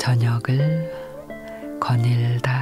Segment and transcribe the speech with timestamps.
[0.00, 0.90] 저녁을
[1.78, 2.59] 거닐다.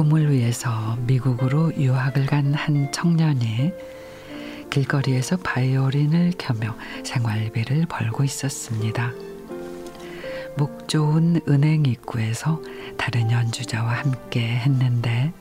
[0.00, 3.70] 꿈을 위해서 미국으로 유학을 간 한 청년이
[4.70, 9.12] 길거리에서 바이올린을 켜며 생활비를 벌고 있었습니다.
[10.56, 12.62] 목 좋은 은행 입구에서
[12.96, 15.34] 다른 연주자와 함께 했는데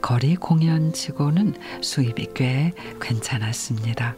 [0.00, 4.16] 거리 공연치고는 수입이 꽤 괜찮았습니다.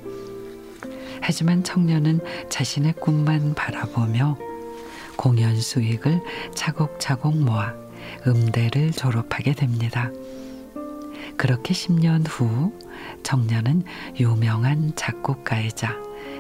[1.21, 4.39] 하지만 청년은 자신의 꿈만 바라보며
[5.17, 6.21] 공연 수익을
[6.55, 7.90] 차곡차곡 모아
[8.27, 10.11] 음대를 졸업하게 됩니다.
[11.37, 12.73] 그렇게 10년 후
[13.23, 13.85] 청년은
[14.19, 15.97] 유명한 작곡가이자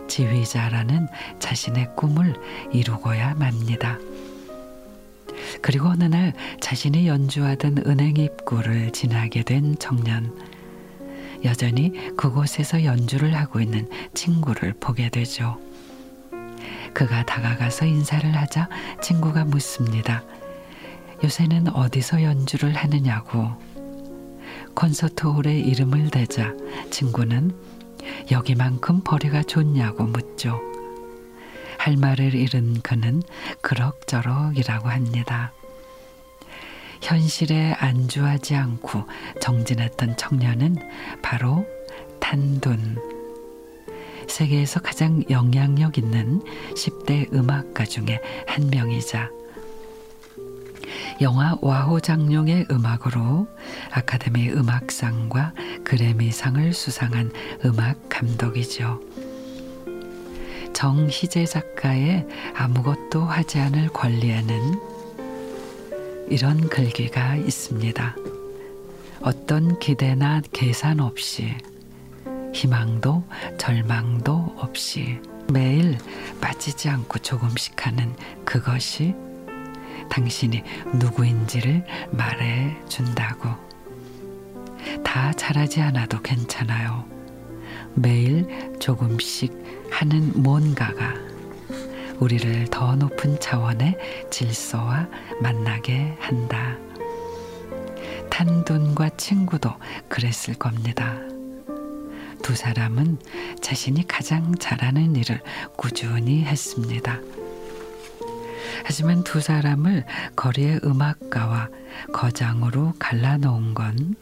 [0.08, 1.06] 지휘자라는
[1.38, 2.34] 자신의 꿈을
[2.72, 3.98] 이루고야 맙니다.
[5.62, 10.36] 그리고 어느 날 자신이 연주하던 은행 입구를 지나게 된 청년.
[11.44, 15.58] 여전히 그곳에서 연주를 하고 있는 친구를 보게 되죠.
[16.92, 18.68] 그가 다가가서 인사를 하자
[19.00, 20.22] 친구가 묻습니다.
[21.22, 23.50] 요새는 어디서 연주를 하느냐고.
[24.74, 26.54] 콘서트홀에 이름을 대자
[26.90, 27.54] 친구는
[28.30, 30.60] 여기만큼 벌이가 좋냐고 묻죠.
[31.78, 33.22] 할 말을 잃은 그는
[33.60, 35.52] 그럭저럭이라고 합니다.
[37.02, 39.04] 현실에 안주하지 않고
[39.40, 40.76] 정진했던 청년은
[41.22, 41.66] 바로
[42.18, 42.98] 탄둔.
[44.28, 46.40] 세계에서 가장 영향력 있는
[46.74, 49.30] 10대 음악가 중에 한 명이자
[51.20, 53.46] 영화 와호 장룡의 음악으로
[53.90, 55.52] 아카데미 음악상과
[55.84, 57.30] 그래미상을 수상한
[57.64, 59.02] 음악 감독이죠.
[60.72, 64.80] 정희재 작가의 아무것도 하지 않을 권리에는
[66.30, 68.16] 이런 글귀가 있습니다.
[69.20, 71.54] 어떤 기대나 계산 없이
[72.54, 73.24] 희망도
[73.58, 75.18] 절망도 없이
[75.52, 75.98] 매일
[76.40, 78.14] 빠지지 않고 조금씩 하는
[78.46, 79.14] 그것이
[80.08, 80.62] 당신이
[80.94, 83.50] 누구인지를 말해 준다고.
[85.04, 87.04] 다 잘하지 않아도 괜찮아요.
[87.94, 88.46] 매일
[88.78, 89.52] 조금씩
[89.90, 91.14] 하는 뭔가가
[92.18, 95.08] 우리를 더 높은 차원의 질서와
[95.40, 96.76] 만나게 한다.
[98.30, 99.70] 탄둔과 친구도
[100.08, 101.18] 그랬을 겁니다.
[102.42, 103.18] 두 사람은
[103.60, 105.42] 자신이 가장 잘하는 일을
[105.76, 107.20] 꾸준히 했습니다.
[108.84, 110.04] 하지만 두 사람을
[110.36, 111.68] 거리의 음악가와
[112.12, 114.16] 거장으로 갈라놓은 건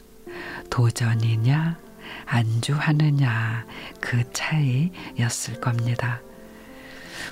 [0.71, 1.79] 도전이냐
[2.27, 3.67] 안주하느냐
[4.01, 6.21] 그 차이였을 겁니다.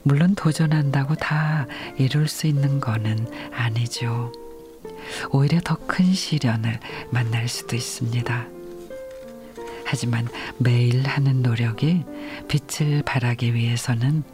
[0.03, 1.67] 물론 도전한다고 다
[1.99, 4.33] 이룰 수 있는 거는 아니죠.
[5.31, 6.79] 오히려 더 큰 시련을
[7.11, 8.47] 만날 수도 있습니다.
[9.87, 10.29] 하지만
[10.59, 12.05] 매일 하는 노력이
[12.49, 14.25] 빛을 발하기 위해서는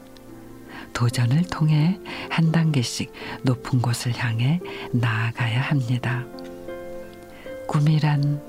[0.92, 1.98] 도전을 통해
[2.30, 4.60] 한 단계씩 높은 곳을 향해
[4.92, 6.24] 나아가야 합니다.
[7.66, 8.42] 꿈이란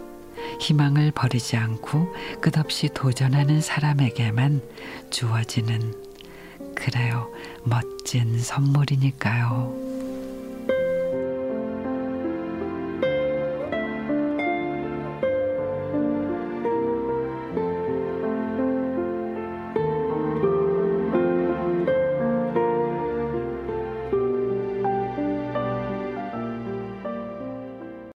[0.60, 4.62] 희망을 버리지 않고 끝없이 도전하는 사람에게만
[5.10, 5.94] 주어지는
[6.76, 7.32] 그래요
[7.64, 10.03] 멋진 선물이니까요.